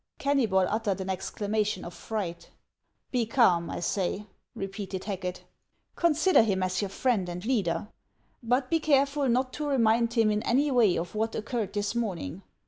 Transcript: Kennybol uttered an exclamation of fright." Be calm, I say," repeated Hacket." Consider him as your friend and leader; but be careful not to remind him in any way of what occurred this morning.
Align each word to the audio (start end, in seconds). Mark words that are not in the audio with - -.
Kennybol 0.17 0.65
uttered 0.67 0.99
an 0.99 1.11
exclamation 1.11 1.85
of 1.85 1.93
fright." 1.93 2.49
Be 3.11 3.27
calm, 3.27 3.69
I 3.69 3.81
say," 3.81 4.25
repeated 4.55 5.03
Hacket." 5.03 5.43
Consider 5.95 6.41
him 6.41 6.63
as 6.63 6.81
your 6.81 6.89
friend 6.89 7.29
and 7.29 7.45
leader; 7.45 7.87
but 8.41 8.71
be 8.71 8.79
careful 8.79 9.29
not 9.29 9.53
to 9.53 9.67
remind 9.67 10.15
him 10.15 10.31
in 10.31 10.41
any 10.41 10.71
way 10.71 10.95
of 10.97 11.13
what 11.13 11.35
occurred 11.35 11.73
this 11.73 11.93
morning. 11.93 12.41